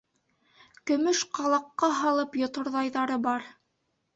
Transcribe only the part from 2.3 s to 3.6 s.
йоторҙайҙары бар!